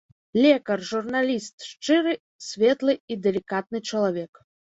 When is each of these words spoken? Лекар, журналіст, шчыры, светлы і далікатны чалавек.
Лекар, 0.43 0.79
журналіст, 0.91 1.55
шчыры, 1.73 2.13
светлы 2.47 2.97
і 3.11 3.19
далікатны 3.27 3.85
чалавек. 3.89 4.33